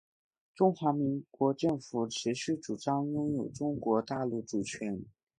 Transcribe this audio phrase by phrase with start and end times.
[0.55, 5.05] 中华民国政府持续主张拥有中国大陆主权